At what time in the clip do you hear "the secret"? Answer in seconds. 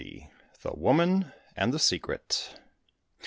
1.71-2.59